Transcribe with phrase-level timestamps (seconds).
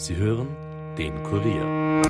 [0.00, 0.48] Sie hören
[0.96, 2.02] den Kurier.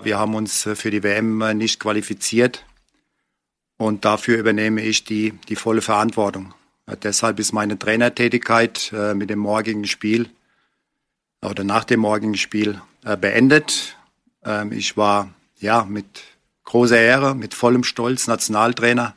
[0.00, 2.64] Wir haben uns für die WM nicht qualifiziert
[3.78, 6.54] und dafür übernehme ich die, die volle Verantwortung.
[7.02, 10.30] Deshalb ist meine Trainertätigkeit äh, mit dem morgigen Spiel
[11.42, 13.96] oder nach dem morgigen Spiel äh, beendet.
[14.44, 16.22] Ähm, ich war ja mit
[16.62, 19.16] großer Ehre, mit vollem Stolz Nationaltrainer.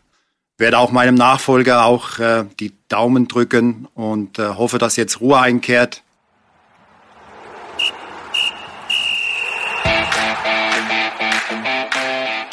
[0.57, 6.01] Werde auch meinem Nachfolger auch äh, die Daumen drücken und hoffe, dass jetzt Ruhe einkehrt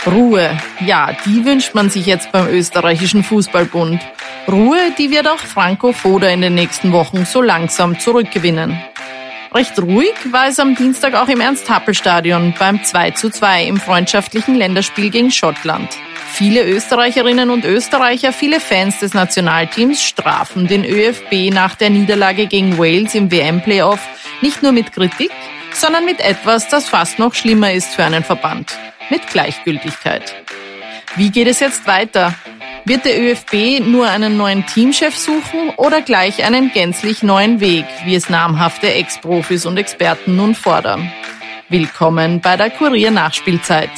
[0.06, 4.00] Ruhe, ja, die wünscht man sich jetzt beim österreichischen Fußballbund.
[4.46, 8.80] Ruhe, die wird auch Franco Foda in den nächsten Wochen so langsam zurückgewinnen.
[9.52, 14.54] Recht ruhig war es am Dienstag auch im Ernst-Happel-Stadion beim 2 zu 2 im freundschaftlichen
[14.54, 15.88] Länderspiel gegen Schottland.
[16.32, 22.78] Viele Österreicherinnen und Österreicher, viele Fans des Nationalteams strafen den ÖFB nach der Niederlage gegen
[22.78, 24.06] Wales im WM-Playoff
[24.40, 25.30] nicht nur mit Kritik,
[25.72, 28.76] sondern mit etwas, das fast noch schlimmer ist für einen Verband
[29.10, 30.34] mit Gleichgültigkeit.
[31.16, 32.34] Wie geht es jetzt weiter?
[32.84, 38.14] Wird der ÖFB nur einen neuen Teamchef suchen oder gleich einen gänzlich neuen Weg, wie
[38.14, 41.10] es namhafte Ex-Profis und Experten nun fordern?
[41.68, 43.90] Willkommen bei der Kurier Nachspielzeit.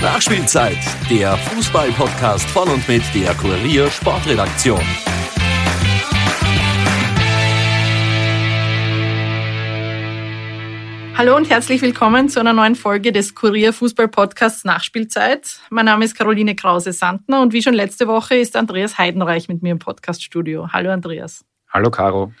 [0.00, 0.78] Nachspielzeit,
[1.10, 4.80] der Fußball-Podcast von und mit der Kurier Sportredaktion.
[11.18, 15.60] Hallo und herzlich willkommen zu einer neuen Folge des Kurier Fußball Podcasts Nachspielzeit.
[15.70, 19.72] Mein Name ist Caroline Krause-Sandner und wie schon letzte Woche ist Andreas Heidenreich mit mir
[19.72, 20.74] im Podcaststudio.
[20.74, 21.42] Hallo Andreas.
[21.70, 22.34] Hallo Caro.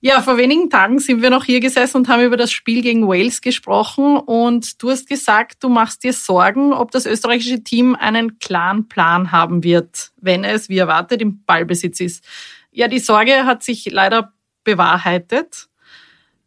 [0.00, 3.06] Ja, vor wenigen Tagen sind wir noch hier gesessen und haben über das Spiel gegen
[3.06, 8.38] Wales gesprochen und du hast gesagt, du machst dir Sorgen, ob das österreichische Team einen
[8.38, 12.24] klaren Plan haben wird, wenn es, wie erwartet, im Ballbesitz ist.
[12.70, 14.32] Ja, die Sorge hat sich leider
[14.64, 15.68] bewahrheitet.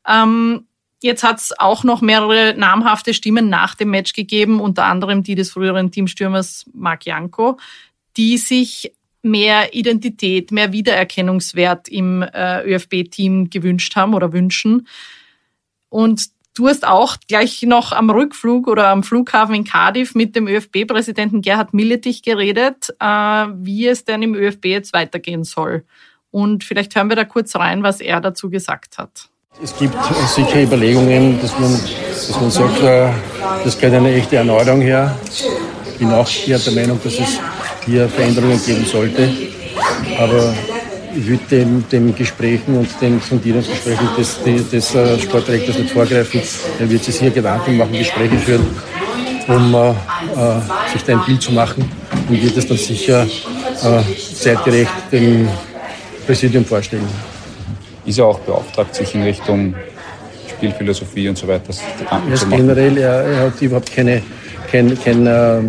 [0.08, 0.66] Ähm,
[1.02, 5.36] Jetzt hat es auch noch mehrere namhafte Stimmen nach dem Match gegeben, unter anderem die
[5.36, 7.58] des früheren Teamstürmers Marc Janko,
[8.18, 8.92] die sich
[9.22, 14.88] mehr Identität, mehr Wiedererkennungswert im äh, ÖFB-Team gewünscht haben oder wünschen.
[15.90, 20.48] Und du hast auch gleich noch am Rückflug oder am Flughafen in Cardiff mit dem
[20.48, 25.86] ÖFB-Präsidenten Gerhard Milletich geredet, äh, wie es denn im ÖFB jetzt weitergehen soll.
[26.32, 29.30] Und vielleicht hören wir da kurz rein, was er dazu gesagt hat.
[29.62, 29.94] Es gibt
[30.36, 33.10] sicher Überlegungen, dass man, dass man sagt, äh,
[33.66, 35.14] das geht eine echte Erneuerung her.
[35.86, 37.40] Ich bin auch eher der Meinung, dass es
[37.86, 39.30] hier Veränderungen geben sollte.
[40.18, 40.54] Aber
[41.14, 44.38] ich würde dem, dem Gesprächen und den Sondierungsgesprächen des,
[44.72, 46.42] des äh, Sportdirektors nicht vorgreifen.
[46.80, 48.66] Er wird sich hier Gedanken machen, Gespräche führen,
[49.50, 49.94] um äh, äh,
[50.94, 51.92] sich da ein Bild zu machen
[52.30, 54.02] und wird es dann sicher äh,
[54.36, 55.50] zeitgerecht dem
[56.26, 57.10] Präsidium vorstellen
[58.06, 59.76] ist er auch beauftragt, sich in Richtung
[60.50, 62.58] Spielphilosophie und so weiter Gedanken zu machen.
[62.58, 64.22] Generell, er, er hat überhaupt keine,
[64.72, 65.62] kein, kein, äh,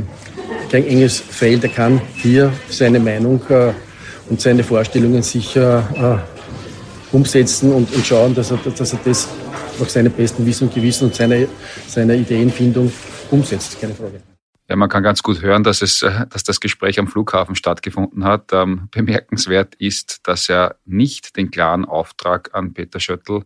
[0.70, 1.64] kein enges Feld.
[1.64, 3.72] Er kann hier seine Meinung äh,
[4.28, 9.28] und seine Vorstellungen sicher äh, umsetzen und, und schauen, dass er, dass er das
[9.78, 11.36] nach seinem besten Wissen und Gewissen und seiner,
[11.86, 12.92] seiner Ideenfindung
[13.30, 13.80] umsetzt.
[13.80, 14.29] Keine Frage.
[14.70, 18.22] Ja, man kann ganz gut hören, dass, es, äh, dass das Gespräch am Flughafen stattgefunden
[18.22, 18.52] hat.
[18.52, 23.42] Ähm, bemerkenswert ist, dass er nicht den klaren Auftrag an Peter Schöttl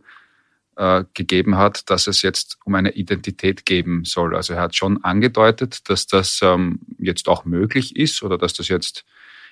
[0.75, 4.35] äh, gegeben hat, dass es jetzt um eine Identität geben soll.
[4.35, 8.67] Also er hat schon angedeutet, dass das ähm, jetzt auch möglich ist oder dass das
[8.67, 9.03] jetzt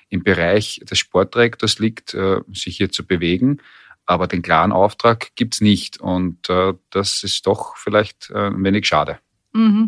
[0.09, 3.57] im Bereich des Sportdirektors liegt, äh, sich hier zu bewegen.
[4.05, 6.00] Aber den klaren Auftrag gibt's nicht.
[6.00, 9.17] Und das ist doch vielleicht ein wenig schade.
[9.53, 9.88] Mhm.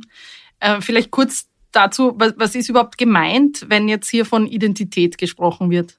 [0.79, 5.97] Vielleicht kurz dazu, was, was ist überhaupt gemeint, wenn jetzt hier von Identität gesprochen wird?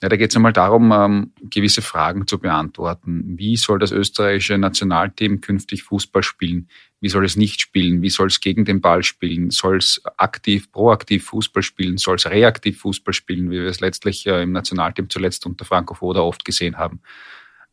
[0.00, 3.36] Ja, da geht es einmal darum, ähm, gewisse Fragen zu beantworten.
[3.36, 6.68] Wie soll das österreichische Nationalteam künftig Fußball spielen?
[7.00, 8.00] Wie soll es nicht spielen?
[8.00, 9.50] Wie soll es gegen den Ball spielen?
[9.50, 11.98] Soll es aktiv, proaktiv Fußball spielen?
[11.98, 15.94] Soll es reaktiv Fußball spielen, wie wir es letztlich äh, im Nationalteam zuletzt unter Franco
[15.94, 17.00] Foda oft gesehen haben?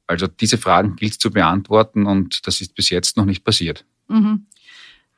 [0.08, 3.86] Also diese Fragen gilt es zu beantworten und das ist bis jetzt noch nicht passiert.
[4.08, 4.48] Mhm.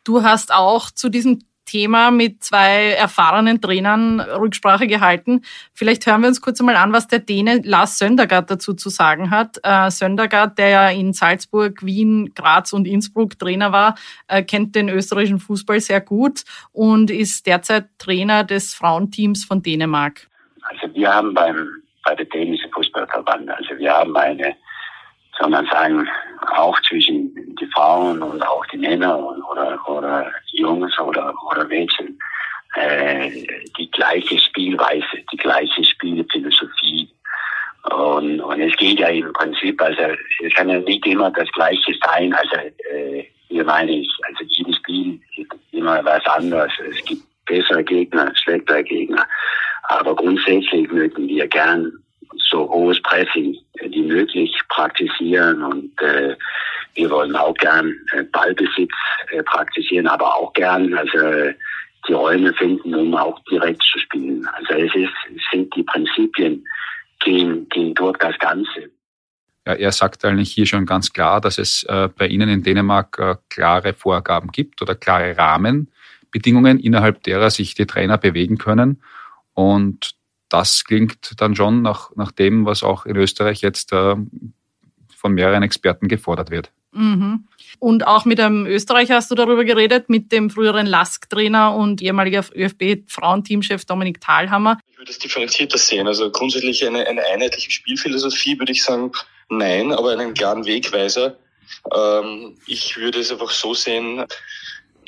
[0.04, 5.44] Du hast auch zu diesem Thema mit zwei erfahrenen Trainern Rücksprache gehalten.
[5.74, 9.30] Vielleicht hören wir uns kurz einmal an, was der Däne Lars Söndergaard dazu zu sagen
[9.30, 9.60] hat.
[9.64, 13.96] Äh, Söndergaard, der ja in Salzburg, Wien, Graz und Innsbruck Trainer war,
[14.28, 20.28] äh, kennt den österreichischen Fußball sehr gut und ist derzeit Trainer des Frauenteams von Dänemark.
[20.64, 21.68] Also wir haben beim,
[22.04, 24.56] bei der dänischen Fußballverband, also wir haben eine
[25.40, 26.08] soll man sagen,
[26.56, 29.18] auch zwischen die Frauen und auch die Männer
[29.50, 32.18] oder, oder Jungs oder, oder Mädchen
[32.75, 33.30] äh,
[33.77, 37.09] die gleiche Spielweise, die gleiche Spielphilosophie.
[37.92, 40.01] Und, und es geht ja im Prinzip, also
[40.44, 42.33] es kann ja nicht immer das Gleiche sein.
[42.33, 42.56] Also
[42.92, 46.71] äh, hier meine ich, also jedes Spiel ist immer was anderes.
[46.89, 49.25] Es gibt bessere Gegner, schlechtere Gegner.
[49.83, 51.94] Aber grundsätzlich möchten wir gern
[52.50, 56.36] so hohes Pressing wie möglich praktizieren und äh,
[56.98, 58.92] wir wollen auch gern äh, Ballbesitz
[59.32, 61.54] äh, praktizieren, aber auch gern also
[62.08, 64.46] die Räume finden, um auch direkt zu spielen.
[64.54, 66.66] Also es ist, es sind die Prinzipien
[67.20, 68.90] gehen, gehen durch das Ganze.
[69.66, 73.40] Ja, er sagt eigentlich hier schon ganz klar, dass es äh, bei Ihnen in Dänemark
[73.50, 79.04] klare Vorgaben gibt oder klare Rahmenbedingungen, innerhalb derer sich die Trainer bewegen können.
[79.54, 80.16] Und
[80.50, 84.16] das klingt dann schon nach, nach dem, was auch in Österreich jetzt äh,
[85.16, 86.72] von mehreren Experten gefordert wird.
[86.92, 87.48] Mhm.
[87.80, 92.44] Und auch mit einem Österreicher hast du darüber geredet, mit dem früheren Lask-Trainer und ehemaliger
[92.56, 94.80] ÖFB-Frauenteamchef Dominik Thalhammer.
[94.92, 96.07] Ich würde es differenzierter sehen.
[96.07, 99.12] Also grundsätzlich eine, eine einheitliche Spielphilosophie würde ich sagen,
[99.50, 101.38] nein, aber einen klaren Wegweiser.
[101.94, 104.25] Ähm, ich würde es einfach so sehen,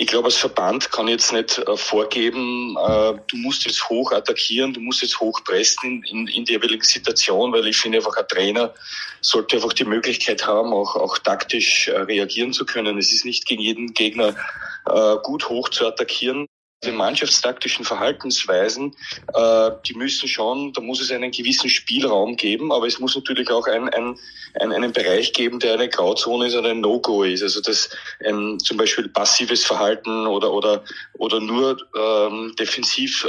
[0.02, 4.72] ich glaube, als Verband kann jetzt nicht äh, vorgeben, äh, du musst jetzt hoch attackieren,
[4.72, 8.16] du musst jetzt hoch pressen in, in, in der jeweiligen Situation, weil ich finde einfach,
[8.16, 8.74] ein Trainer
[9.20, 12.98] sollte einfach die Möglichkeit haben, auch, auch taktisch äh, reagieren zu können.
[12.98, 14.36] Es ist nicht gegen jeden Gegner
[15.24, 16.48] gut hoch zu attackieren.
[16.86, 18.96] Die mannschaftstaktischen Verhaltensweisen,
[19.34, 23.50] äh, die müssen schon, da muss es einen gewissen Spielraum geben, aber es muss natürlich
[23.50, 24.18] auch ein, ein,
[24.62, 27.44] ein, einen Bereich geben, der eine Grauzone ist oder ein No-Go ist.
[27.44, 27.90] Also das
[28.22, 30.86] ähm, zum Beispiel passives Verhalten oder oder
[31.18, 33.28] oder nur ähm, defensiv äh,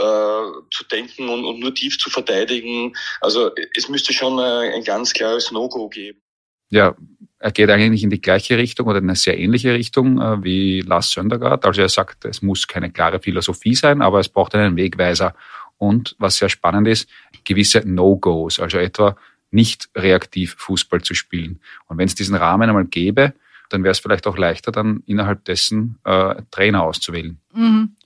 [0.71, 2.95] zu denken und, und nur tief zu verteidigen.
[3.21, 6.23] Also es müsste schon äh, ein ganz klares No-Go geben.
[6.71, 6.95] Ja,
[7.39, 10.81] er geht eigentlich in die gleiche Richtung oder in eine sehr ähnliche Richtung äh, wie
[10.83, 11.65] Lars Söndergaard.
[11.65, 15.35] Also er sagt, es muss keine klare Philosophie sein, aber es braucht einen Wegweiser.
[15.79, 17.09] Und was sehr spannend ist,
[17.45, 19.17] gewisse No-Gos, also etwa
[19.51, 21.61] nicht reaktiv Fußball zu spielen.
[21.87, 23.33] Und wenn es diesen Rahmen einmal gäbe,
[23.71, 27.39] dann wäre es vielleicht auch leichter, dann innerhalb dessen äh, Trainer auszuwählen.
[27.55, 27.97] Mhm.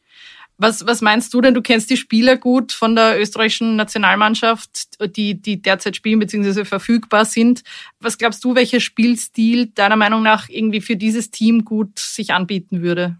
[0.57, 1.55] Was, was meinst du denn?
[1.55, 6.65] Du kennst die Spieler gut von der österreichischen Nationalmannschaft, die, die derzeit spielen bzw.
[6.65, 7.63] verfügbar sind.
[7.99, 12.83] Was glaubst du, welcher Spielstil deiner Meinung nach irgendwie für dieses Team gut sich anbieten
[12.83, 13.17] würde?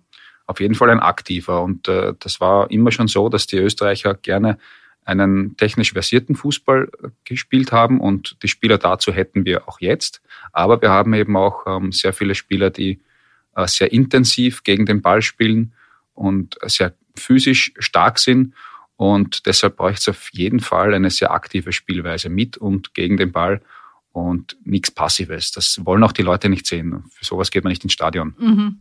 [0.47, 1.63] Auf jeden Fall ein aktiver.
[1.63, 4.59] Und äh, das war immer schon so, dass die Österreicher gerne
[5.05, 10.23] einen technisch versierten Fußball äh, gespielt haben und die Spieler dazu hätten wir auch jetzt.
[10.53, 13.01] Aber wir haben eben auch ähm, sehr viele Spieler, die
[13.57, 15.75] äh, sehr intensiv gegen den Ball spielen
[16.15, 18.55] und sehr physisch stark sind.
[18.97, 23.33] Und deshalb braucht es auf jeden Fall eine sehr aktive Spielweise mit und gegen den
[23.33, 23.61] Ball
[24.13, 25.51] und nichts Passives.
[25.51, 27.05] Das wollen auch die Leute nicht sehen.
[27.11, 28.35] Für sowas geht man nicht ins Stadion.
[28.39, 28.81] Mhm.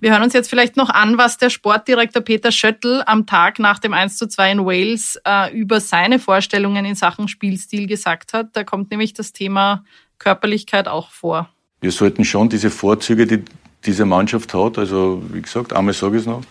[0.00, 3.78] Wir hören uns jetzt vielleicht noch an, was der Sportdirektor Peter Schöttl am Tag nach
[3.78, 8.54] dem 1 zu 2 in Wales äh, über seine Vorstellungen in Sachen Spielstil gesagt hat.
[8.54, 9.84] Da kommt nämlich das Thema
[10.18, 11.48] Körperlichkeit auch vor.
[11.80, 13.44] Wir sollten schon diese Vorzüge, die
[13.86, 16.42] diese Mannschaft hat, also wie gesagt, einmal sage ich es noch,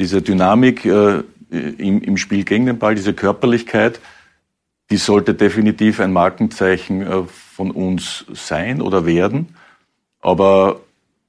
[0.00, 4.00] diese Dynamik äh, im, im, Spiel gegen den Ball, diese Körperlichkeit,
[4.90, 9.54] die sollte definitiv ein Markenzeichen äh, von uns sein oder werden.
[10.20, 10.80] Aber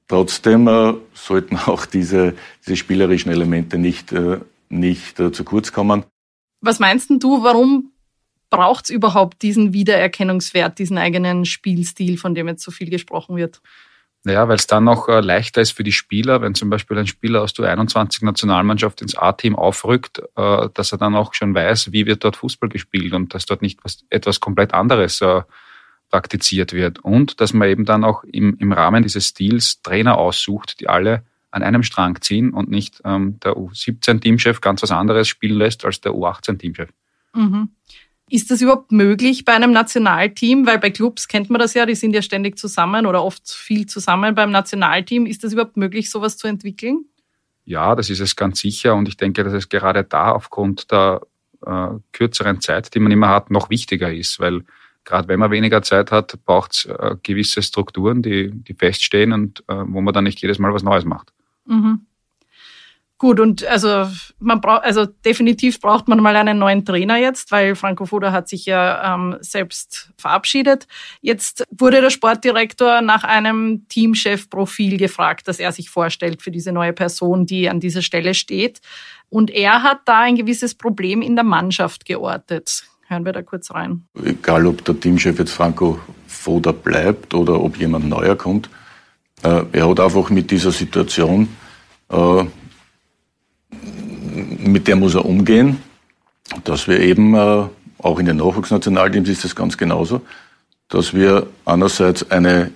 [0.08, 2.34] trotzdem äh, sollten auch diese,
[2.66, 4.38] diese spielerischen Elemente nicht, äh,
[4.68, 6.04] nicht äh, zu kurz kommen.
[6.60, 7.92] Was meinst du, warum
[8.50, 13.60] braucht es überhaupt diesen Wiedererkennungswert, diesen eigenen Spielstil, von dem jetzt so viel gesprochen wird?
[14.24, 17.06] Naja, weil es dann noch äh, leichter ist für die Spieler, wenn zum Beispiel ein
[17.06, 21.92] Spieler aus der 21 Nationalmannschaft ins A-Team aufrückt, äh, dass er dann auch schon weiß,
[21.92, 25.42] wie wird dort Fußball gespielt und dass dort nicht was, etwas komplett anderes äh,
[26.10, 26.98] praktiziert wird.
[26.98, 31.22] Und dass man eben dann auch im, im Rahmen dieses Stils Trainer aussucht, die alle
[31.50, 36.00] an einem Strang ziehen und nicht ähm, der U17-Teamchef ganz was anderes spielen lässt als
[36.00, 36.90] der U18-Teamchef.
[37.34, 37.70] Mhm.
[38.30, 40.66] Ist das überhaupt möglich bei einem Nationalteam?
[40.66, 43.86] Weil bei Clubs kennt man das ja, die sind ja ständig zusammen oder oft viel
[43.86, 45.26] zusammen beim Nationalteam.
[45.26, 47.04] Ist das überhaupt möglich, sowas zu entwickeln?
[47.64, 48.94] Ja, das ist es ganz sicher.
[48.94, 51.22] Und ich denke, dass es gerade da aufgrund der
[51.66, 54.40] äh, kürzeren Zeit, die man immer hat, noch wichtiger ist.
[54.40, 54.64] Weil
[55.04, 59.64] gerade wenn man weniger Zeit hat, braucht es äh, gewisse Strukturen, die, die feststehen und
[59.68, 61.32] äh, wo man dann nicht jedes Mal was Neues macht.
[61.66, 62.06] Mhm.
[63.18, 64.06] Gut, und also
[64.38, 68.48] man braucht, also definitiv braucht man mal einen neuen Trainer jetzt, weil Franco Foda hat
[68.48, 70.86] sich ja ähm, selbst verabschiedet.
[71.20, 76.92] Jetzt wurde der Sportdirektor nach einem Teamchef-Profil gefragt, das er sich vorstellt für diese neue
[76.92, 78.80] Person, die an dieser Stelle steht.
[79.30, 82.84] Und er hat da ein gewisses Problem in der Mannschaft geortet.
[83.08, 84.04] Hören wir da kurz rein.
[84.22, 85.98] Egal, ob der Teamchef jetzt Franco
[86.28, 88.70] Foda bleibt oder ob jemand neuer kommt,
[89.42, 91.48] äh, er hat einfach mit dieser Situation
[92.10, 92.44] äh,
[93.70, 95.78] mit der muss er umgehen,
[96.64, 97.64] dass wir eben, äh,
[97.98, 100.20] auch in den Nachwuchsnationalteams ist das ganz genauso,
[100.88, 102.70] dass wir einerseits eine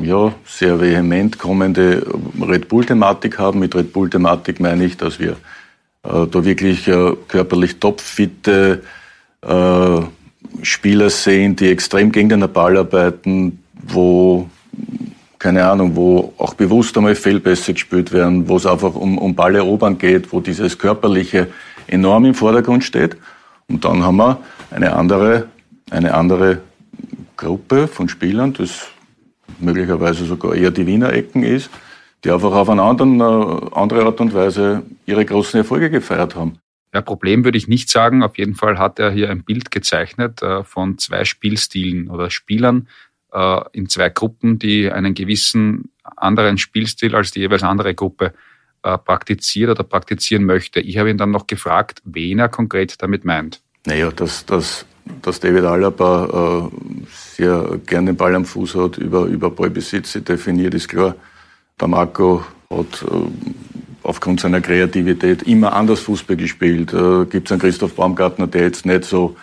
[0.00, 2.06] ja, sehr vehement kommende
[2.40, 3.60] Red Bull-Thematik haben.
[3.60, 5.32] Mit Red Bull-Thematik meine ich, dass wir
[6.02, 8.82] äh, da wirklich äh, körperlich topfitte
[9.42, 10.00] äh,
[10.62, 14.48] Spieler sehen, die extrem gegen den Ball arbeiten, wo
[15.42, 19.98] keine Ahnung, wo auch bewusst einmal Fehlpässe gespielt werden, wo es einfach um, um Ballerobern
[19.98, 21.48] geht, wo dieses Körperliche
[21.88, 23.16] enorm im Vordergrund steht.
[23.68, 24.38] Und dann haben wir
[24.70, 25.48] eine andere,
[25.90, 26.60] eine andere
[27.36, 28.86] Gruppe von Spielern, das
[29.58, 31.70] möglicherweise sogar eher die Wiener Ecken ist,
[32.22, 36.58] die einfach auf eine anderen, äh, andere Art und Weise ihre großen Erfolge gefeiert haben.
[36.94, 38.22] Ja, Problem würde ich nicht sagen.
[38.22, 42.86] Auf jeden Fall hat er hier ein Bild gezeichnet äh, von zwei Spielstilen oder Spielern
[43.72, 48.34] in zwei Gruppen, die einen gewissen anderen Spielstil als die jeweils andere Gruppe
[48.82, 50.80] äh, praktiziert oder praktizieren möchte.
[50.80, 53.60] Ich habe ihn dann noch gefragt, wen er konkret damit meint.
[53.86, 54.86] Naja, dass, dass,
[55.22, 56.76] dass David Alaba äh,
[57.08, 61.14] sehr gerne den Ball am Fuß hat, über, über Ballbesitz definiert, ist klar.
[61.80, 63.14] Der Marco hat äh,
[64.02, 66.92] aufgrund seiner Kreativität immer anders Fußball gespielt.
[66.92, 69.36] Äh, Gibt es einen Christoph Baumgartner, der jetzt nicht so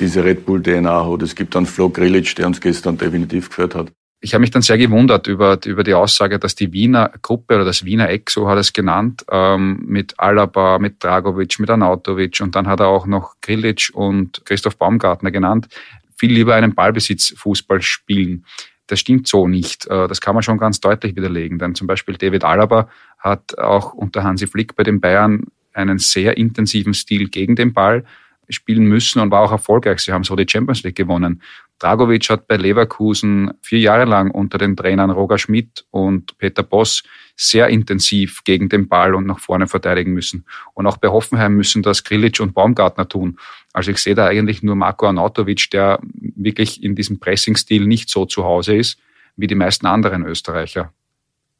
[0.00, 1.22] diese Red Bull DNA hat.
[1.22, 3.92] Es gibt einen Flo Grilic, der uns gestern definitiv geführt hat.
[4.20, 7.64] Ich habe mich dann sehr gewundert über, über die Aussage, dass die Wiener Gruppe oder
[7.64, 12.40] das Wiener Eck, so hat er es genannt, ähm, mit Alaba, mit Dragovic, mit Anautovic
[12.40, 15.68] und dann hat er auch noch Grilic und Christoph Baumgartner genannt,
[16.16, 18.46] viel lieber einen Ballbesitzfußball spielen.
[18.86, 19.86] Das stimmt so nicht.
[19.86, 21.58] Äh, das kann man schon ganz deutlich widerlegen.
[21.58, 22.88] Denn zum Beispiel David Alaba
[23.18, 28.04] hat auch unter Hansi Flick bei den Bayern einen sehr intensiven Stil gegen den Ball
[28.48, 30.00] spielen müssen und war auch erfolgreich.
[30.00, 31.42] Sie haben so die Champions League gewonnen.
[31.78, 37.02] Dragovic hat bei Leverkusen vier Jahre lang unter den Trainern Roger Schmidt und Peter Boss
[37.36, 40.46] sehr intensiv gegen den Ball und nach vorne verteidigen müssen.
[40.72, 43.38] Und auch bei Hoffenheim müssen das Grilic und Baumgartner tun.
[43.74, 48.24] Also ich sehe da eigentlich nur Marco Arnautovic, der wirklich in diesem Pressing-Stil nicht so
[48.24, 48.98] zu Hause ist
[49.36, 50.92] wie die meisten anderen Österreicher.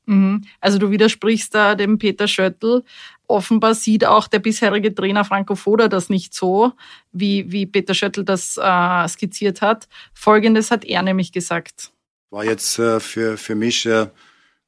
[0.07, 0.43] Mhm.
[0.61, 2.85] Also du widersprichst da dem Peter Schöttl.
[3.28, 6.73] Offenbar sieht auch der bisherige Trainer Franco Foda das nicht so,
[7.12, 9.88] wie, wie Peter Schöttl das äh, skizziert hat.
[10.14, 11.90] Folgendes hat er nämlich gesagt.
[12.30, 14.09] War jetzt äh, für, für mich äh,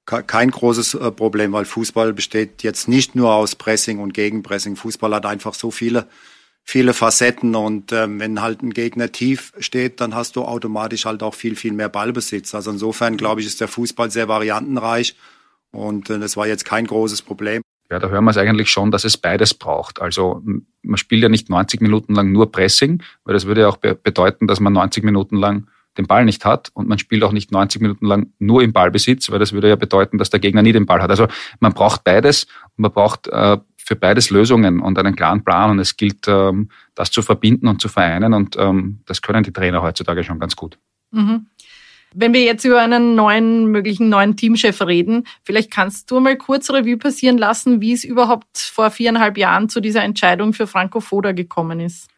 [0.04, 4.76] kein großes äh, Problem, weil Fußball besteht jetzt nicht nur aus Pressing und Gegenpressing.
[4.76, 6.08] Fußball hat einfach so viele
[6.68, 11.22] viele Facetten und ähm, wenn halt ein Gegner tief steht, dann hast du automatisch halt
[11.22, 12.54] auch viel, viel mehr Ballbesitz.
[12.54, 15.16] Also insofern glaube ich, ist der Fußball sehr variantenreich
[15.70, 17.62] und äh, das war jetzt kein großes Problem.
[17.90, 20.00] Ja, da hören wir es eigentlich schon, dass es beides braucht.
[20.00, 20.42] Also
[20.82, 23.94] man spielt ja nicht 90 Minuten lang nur Pressing, weil das würde ja auch be
[23.94, 27.50] bedeuten, dass man 90 Minuten lang den Ball nicht hat und man spielt auch nicht
[27.50, 30.72] 90 Minuten lang nur im Ballbesitz, weil das würde ja bedeuten, dass der Gegner nie
[30.72, 31.10] den Ball hat.
[31.10, 31.28] Also
[31.60, 32.44] man braucht beides
[32.76, 36.68] und man braucht äh, für beides Lösungen und einen klaren Plan und es gilt, ähm,
[36.94, 40.54] das zu verbinden und zu vereinen und ähm, das können die Trainer heutzutage schon ganz
[40.56, 40.78] gut.
[41.10, 41.46] Mhm.
[42.20, 46.68] Wenn wir jetzt über einen neuen, möglichen neuen Teamchef reden, vielleicht kannst du mal kurz
[46.68, 51.30] Revue passieren lassen, wie es überhaupt vor viereinhalb Jahren zu dieser Entscheidung für Franco Foda
[51.30, 52.08] gekommen ist.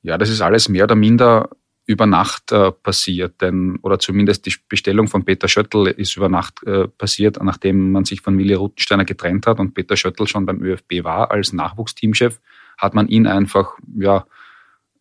[0.00, 1.50] Ja, das ist alles mehr oder minder
[1.84, 6.62] über Nacht äh, passiert, denn oder zumindest die Bestellung von Peter Schöttl ist über Nacht
[6.62, 10.62] äh, passiert, nachdem man sich von Willi Ruttensteiner getrennt hat und Peter Schöttl schon beim
[10.62, 12.40] ÖFB war als Nachwuchsteamchef,
[12.78, 14.24] hat man ihn einfach ja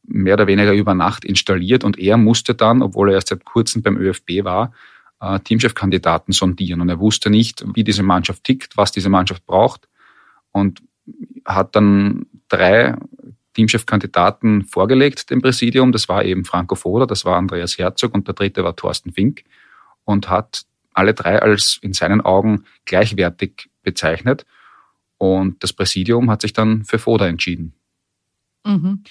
[0.10, 3.82] mehr oder weniger über Nacht installiert und er musste dann, obwohl er erst seit kurzem
[3.82, 4.74] beim ÖFB war,
[5.22, 9.88] äh, Teamchefkandidaten sondieren und er wusste nicht, wie diese Mannschaft tickt, was diese Mannschaft braucht
[10.52, 10.82] und
[11.46, 12.96] hat dann drei
[13.54, 15.92] Teamchefkandidaten vorgelegt, dem Präsidium.
[15.92, 19.44] Das war eben Franco Foda, das war Andreas Herzog und der dritte war Thorsten Fink
[20.06, 20.64] und hat
[20.94, 24.46] alle drei als in seinen Augen gleichwertig bezeichnet.
[25.18, 27.74] Und das Präsidium hat sich dann für Foda entschieden.
[28.66, 29.04] Mhm.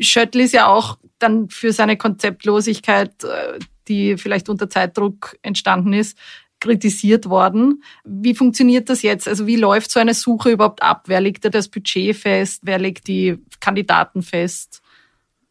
[0.00, 6.18] Schöttl ist ja auch dann für seine Konzeptlosigkeit, äh, die vielleicht unter Zeitdruck entstanden ist,
[6.60, 7.82] kritisiert worden.
[8.04, 9.28] Wie funktioniert das jetzt?
[9.28, 11.04] Also wie läuft so eine Suche überhaupt ab?
[11.06, 12.62] Wer legt da das Budget fest?
[12.64, 14.82] Wer legt die Kandidaten fest?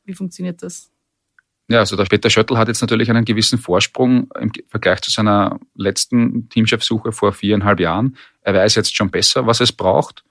[0.04, 0.92] Wie funktioniert das?
[1.70, 5.60] Ja, also der Peter Schöttl hat jetzt natürlich einen gewissen Vorsprung im Vergleich zu seiner
[5.76, 8.16] letzten Teamchefsuche vor viereinhalb Jahren.
[8.42, 10.24] Er weiß jetzt schon besser, was es braucht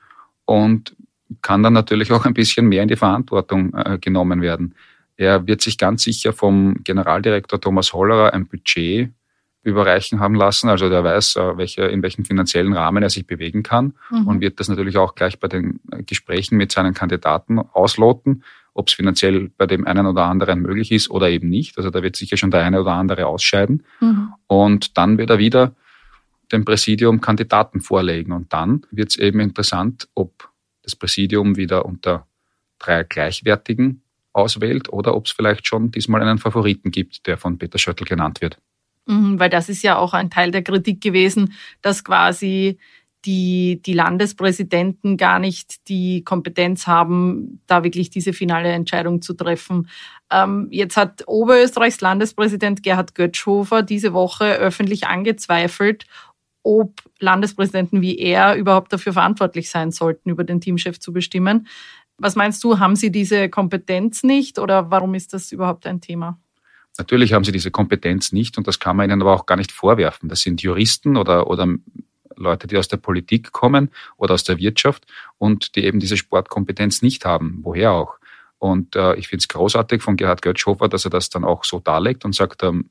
[0.46, 0.96] und
[1.42, 4.74] kann dann natürlich auch ein bisschen mehr in die Verantwortung äh, genommen werden.
[5.16, 9.10] Er wird sich ganz sicher vom Generaldirektor Thomas Hollerer ein Budget
[9.62, 10.68] überreichen haben lassen.
[10.68, 14.26] Also der weiß, äh, welche, in welchem finanziellen Rahmen er sich bewegen kann mhm.
[14.28, 18.88] und wird das natürlich auch gleich bei den äh, Gesprächen mit seinen Kandidaten ausloten, ob
[18.88, 21.78] es finanziell bei dem einen oder anderen möglich ist oder eben nicht.
[21.78, 23.82] Also da wird sicher schon der eine oder andere ausscheiden.
[24.00, 24.34] Mhm.
[24.46, 25.74] Und dann wird er wieder
[26.52, 28.32] dem Präsidium Kandidaten vorlegen.
[28.32, 30.48] Und dann wird es eben interessant, ob
[30.86, 32.26] das Präsidium wieder unter
[32.78, 34.02] drei gleichwertigen
[34.32, 38.40] auswählt oder ob es vielleicht schon diesmal einen Favoriten gibt, der von Peter Schöttl genannt
[38.40, 38.58] wird.
[39.06, 42.78] Mhm, weil das ist ja auch ein Teil der Kritik gewesen, dass quasi
[43.24, 49.88] die, die Landespräsidenten gar nicht die Kompetenz haben, da wirklich diese finale Entscheidung zu treffen.
[50.30, 56.06] Ähm, jetzt hat Oberösterreichs Landespräsident Gerhard Götschhofer diese Woche öffentlich angezweifelt,
[56.66, 61.68] ob Landespräsidenten wie er überhaupt dafür verantwortlich sein sollten, über den Teamchef zu bestimmen.
[62.18, 66.40] Was meinst du, haben sie diese Kompetenz nicht oder warum ist das überhaupt ein Thema?
[66.98, 69.70] Natürlich haben sie diese Kompetenz nicht und das kann man ihnen aber auch gar nicht
[69.70, 70.28] vorwerfen.
[70.28, 71.68] Das sind Juristen oder, oder
[72.34, 75.06] Leute, die aus der Politik kommen oder aus der Wirtschaft
[75.38, 77.60] und die eben diese Sportkompetenz nicht haben.
[77.62, 78.16] Woher auch?
[78.58, 81.78] Und äh, ich finde es großartig von Gerhard Götzschhofer, dass er das dann auch so
[81.78, 82.88] darlegt und sagt, ähm,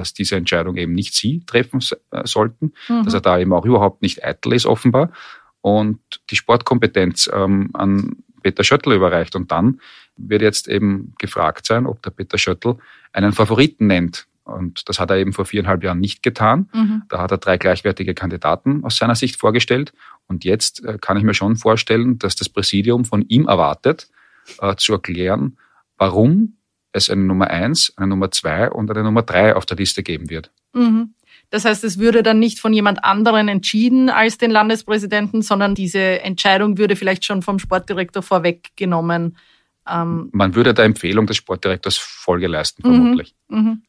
[0.00, 1.80] dass diese Entscheidung eben nicht Sie treffen
[2.10, 3.04] äh, sollten, mhm.
[3.04, 5.12] dass er da eben auch überhaupt nicht eitel ist offenbar
[5.60, 9.36] und die Sportkompetenz ähm, an Peter Schöttl überreicht.
[9.36, 9.80] Und dann
[10.16, 12.76] wird jetzt eben gefragt sein, ob der Peter Schöttl
[13.12, 14.26] einen Favoriten nennt.
[14.44, 16.70] Und das hat er eben vor viereinhalb Jahren nicht getan.
[16.72, 17.02] Mhm.
[17.10, 19.92] Da hat er drei gleichwertige Kandidaten aus seiner Sicht vorgestellt.
[20.26, 24.08] Und jetzt äh, kann ich mir schon vorstellen, dass das Präsidium von ihm erwartet,
[24.60, 25.58] äh, zu erklären,
[25.98, 26.56] warum
[26.92, 30.30] es eine Nummer eins, eine Nummer zwei und eine Nummer drei auf der Liste geben
[30.30, 30.50] wird.
[30.72, 31.14] Mhm.
[31.50, 36.20] Das heißt, es würde dann nicht von jemand anderen entschieden als den Landespräsidenten, sondern diese
[36.20, 39.36] Entscheidung würde vielleicht schon vom Sportdirektor vorweggenommen.
[39.88, 43.34] Ähm Man würde der Empfehlung des Sportdirektors Folge leisten, vermutlich.
[43.48, 43.58] Mhm.
[43.58, 43.82] Mhm.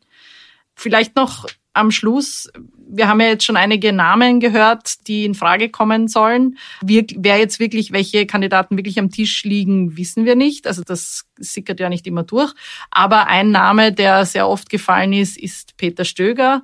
[0.75, 2.50] Vielleicht noch am Schluss,
[2.94, 6.58] wir haben ja jetzt schon einige Namen gehört, die in Frage kommen sollen.
[6.84, 10.68] Wir, wer jetzt wirklich, welche Kandidaten wirklich am Tisch liegen, wissen wir nicht.
[10.68, 12.54] Also das sickert ja nicht immer durch.
[12.92, 16.63] Aber ein Name, der sehr oft gefallen ist, ist Peter Stöger.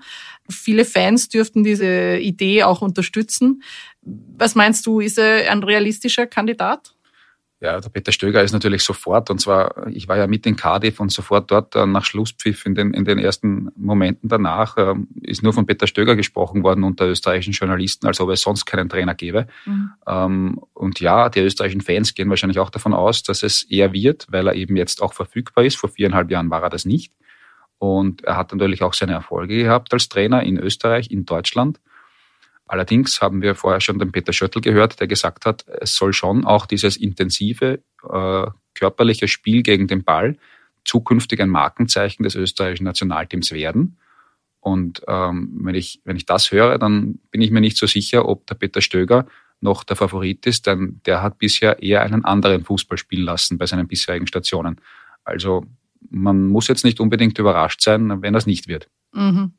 [0.50, 3.64] Viele Fans dürften diese Idee auch unterstützen.
[4.02, 6.97] Was meinst du, ist er ein realistischer Kandidat?
[7.60, 11.00] Ja, der Peter Stöger ist natürlich sofort, und zwar, ich war ja mit in Cardiff
[11.00, 15.42] und sofort dort äh, nach Schlusspfiff in den, in den ersten Momenten danach äh, ist
[15.42, 19.15] nur von Peter Stöger gesprochen worden unter österreichischen Journalisten, als ob es sonst keinen Trainer
[19.15, 19.48] gäbe.
[19.65, 19.91] Mhm.
[20.06, 24.28] Ähm, und ja, die österreichischen Fans gehen wahrscheinlich auch davon aus, dass es eher wird,
[24.30, 25.78] weil er eben jetzt auch verfügbar ist.
[25.78, 27.12] Vor viereinhalb Jahren war er das nicht.
[27.80, 31.80] Und er hat natürlich auch seine Erfolge gehabt als Trainer in Österreich, in Deutschland.
[32.67, 36.45] Allerdings haben wir vorher schon den Peter Schöttl gehört, der gesagt hat, es soll schon
[36.45, 40.38] auch dieses intensive äh, körperliche Spiel gegen den Ball
[40.84, 43.97] zukünftig ein Markenzeichen des österreichischen Nationalteams werden.
[44.60, 48.27] Und ähm, wenn, ich, wenn ich das höre, dann bin ich mir nicht so sicher,
[48.27, 49.27] ob der Peter Stöger
[49.60, 53.65] noch der Favorit ist, denn der hat bisher eher einen anderen Fußball spielen lassen bei
[53.65, 54.82] seinen bisherigen Stationen.
[55.23, 55.65] Also
[56.10, 58.89] man muss jetzt nicht unbedingt überrascht sein, wenn das nicht wird.
[59.13, 59.53] Mhm.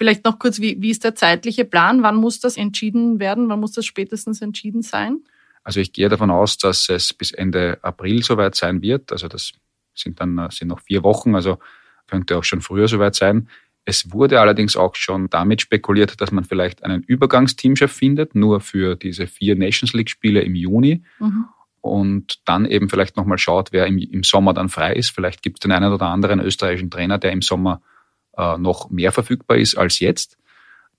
[0.00, 2.02] Vielleicht noch kurz, wie, wie ist der zeitliche Plan?
[2.02, 3.50] Wann muss das entschieden werden?
[3.50, 5.18] Wann muss das spätestens entschieden sein?
[5.62, 9.12] Also ich gehe davon aus, dass es bis Ende April soweit sein wird.
[9.12, 9.52] Also das
[9.94, 11.58] sind dann sind noch vier Wochen, also
[12.06, 13.50] könnte auch schon früher soweit sein.
[13.84, 18.96] Es wurde allerdings auch schon damit spekuliert, dass man vielleicht einen Übergangsteamchef findet, nur für
[18.96, 21.04] diese vier Nations League Spiele im Juni.
[21.18, 21.44] Mhm.
[21.82, 25.10] Und dann eben vielleicht nochmal schaut, wer im, im Sommer dann frei ist.
[25.10, 27.82] Vielleicht gibt es den einen oder anderen österreichischen Trainer, der im Sommer
[28.36, 30.38] äh, noch mehr verfügbar ist als jetzt.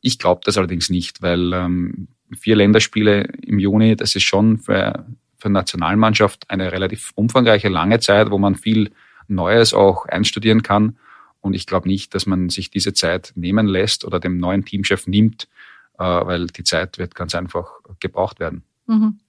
[0.01, 5.05] Ich glaube das allerdings nicht, weil ähm, vier Länderspiele im Juni, das ist schon für,
[5.37, 8.91] für Nationalmannschaft eine relativ umfangreiche, lange Zeit, wo man viel
[9.27, 10.97] Neues auch einstudieren kann.
[11.39, 15.07] Und ich glaube nicht, dass man sich diese Zeit nehmen lässt oder dem neuen Teamchef
[15.07, 15.47] nimmt,
[15.97, 17.67] äh, weil die Zeit wird ganz einfach
[17.99, 18.63] gebraucht werden.
[18.87, 19.19] Mhm.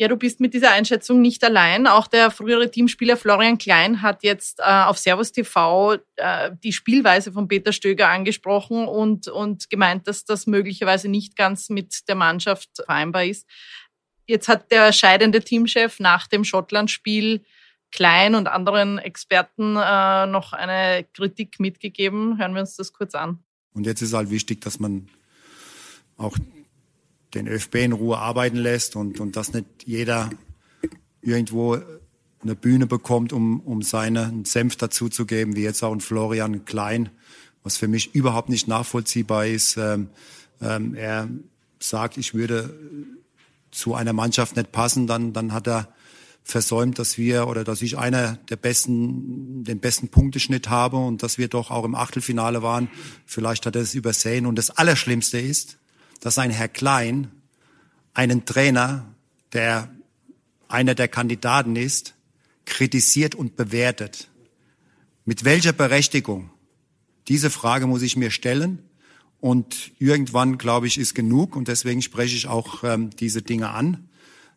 [0.00, 1.88] Ja, du bist mit dieser Einschätzung nicht allein.
[1.88, 7.32] Auch der frühere Teamspieler Florian Klein hat jetzt äh, auf Servus TV äh, die Spielweise
[7.32, 12.70] von Peter Stöger angesprochen und, und gemeint, dass das möglicherweise nicht ganz mit der Mannschaft
[12.76, 13.44] vereinbar ist.
[14.28, 17.44] Jetzt hat der scheidende Teamchef nach dem Schottland-Spiel
[17.90, 22.38] Klein und anderen Experten äh, noch eine Kritik mitgegeben.
[22.38, 23.42] Hören wir uns das kurz an.
[23.72, 25.08] Und jetzt ist halt wichtig, dass man
[26.18, 26.36] auch
[27.34, 30.30] den ÖFB in Ruhe arbeiten lässt und, und dass nicht jeder
[31.20, 31.78] irgendwo
[32.42, 37.10] eine Bühne bekommt, um, um seinen Senf dazuzugeben, wie jetzt auch ein Florian Klein,
[37.62, 39.76] was für mich überhaupt nicht nachvollziehbar ist.
[39.76, 40.08] Ähm,
[40.60, 41.28] ähm, er
[41.80, 42.74] sagt, ich würde
[43.70, 45.88] zu einer Mannschaft nicht passen, dann, dann hat er
[46.48, 51.36] versäumt, dass wir oder dass ich einer der besten, den besten Punkteschnitt habe und dass
[51.36, 52.88] wir doch auch im Achtelfinale waren.
[53.26, 54.46] Vielleicht hat er es übersehen.
[54.46, 55.78] Und das Allerschlimmste ist,
[56.20, 57.30] dass ein Herr Klein
[58.14, 59.06] einen Trainer,
[59.52, 59.90] der
[60.68, 62.14] einer der Kandidaten ist,
[62.64, 64.28] kritisiert und bewertet.
[65.24, 66.50] Mit welcher Berechtigung?
[67.28, 68.80] Diese Frage muss ich mir stellen.
[69.40, 71.54] Und irgendwann, glaube ich, ist genug.
[71.54, 74.08] Und deswegen spreche ich auch ähm, diese Dinge an,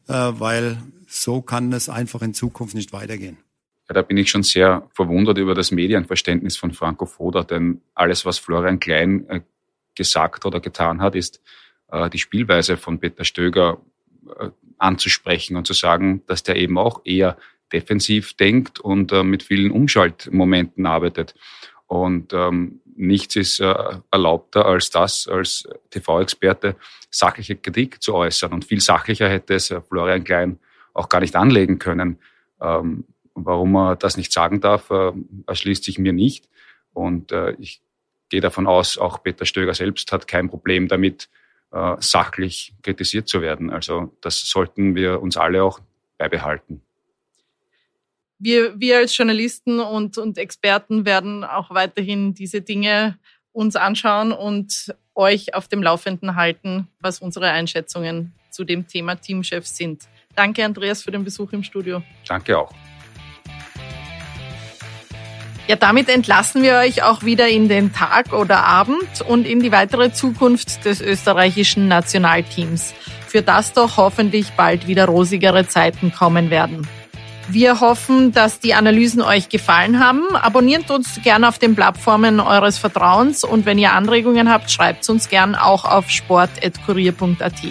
[0.08, 3.38] äh, weil so kann es einfach in Zukunft nicht weitergehen.
[3.88, 8.39] da bin ich schon sehr verwundert über das Medienverständnis von Franco Foda, denn alles, was
[8.39, 9.41] Florian Klein äh,
[10.02, 11.42] gesagt oder getan hat, ist
[11.92, 13.78] äh, die Spielweise von Peter Stöger
[14.40, 17.38] äh, anzusprechen und zu sagen, dass der eben auch eher
[17.72, 21.36] defensiv denkt und mit vielen Umschaltmomenten arbeitet.
[21.88, 23.74] Und ähm, nichts ist äh,
[24.12, 26.76] erlaubter als das, als TV-Experte
[27.10, 28.52] sachliche Kritik zu äußern.
[28.52, 30.60] Und viel sachlicher hätte es Florian Klein
[30.94, 32.18] auch gar nicht anlegen können.
[32.60, 35.12] Ähm, warum er das nicht sagen darf, äh,
[35.48, 36.50] erschließt sich mir nicht.
[36.94, 37.82] Und äh, ich
[38.32, 41.30] gehe davon aus, auch Peter Stöger selbst hat kein Problem damit,
[41.72, 43.70] äh, sachlich kritisiert zu werden.
[43.70, 45.80] Also das sollten wir uns alle auch
[46.17, 46.82] beibehalten.
[48.39, 53.20] Wir, wir als Journalisten und, und Experten werden auch weiterhin diese Dinge
[53.52, 59.67] uns anschauen und euch auf dem Laufenden halten, was unsere Einschätzungen zu dem Thema Teamchef
[59.67, 60.08] sind.
[60.36, 62.02] Danke, Andreas, für den Besuch im Studio.
[62.28, 62.74] Danke auch.
[65.72, 69.72] Ja, damit entlassen wir euch auch wieder in den Tag oder Abend und in die
[69.72, 72.94] weitere Zukunft des österreichischen Nationalteams,
[73.26, 76.86] für das doch hoffentlich bald wieder rosigere Zeiten kommen werden.
[77.48, 80.36] Wir hoffen, dass die Analysen euch gefallen haben.
[80.36, 85.30] Abonniert uns gerne auf den Plattformen eures Vertrauens und wenn ihr Anregungen habt, schreibt uns
[85.30, 87.62] gern auch auf sport.kurier.at.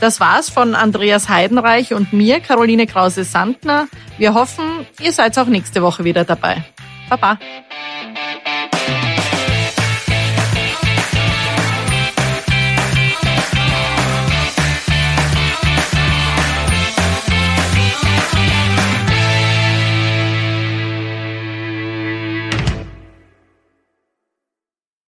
[0.00, 3.88] Das war's von Andreas Heidenreich und mir, Caroline Krause-Sandner.
[4.16, 4.64] Wir hoffen,
[5.02, 6.64] ihr seid auch nächste Woche wieder dabei.
[7.08, 7.38] 拜拜。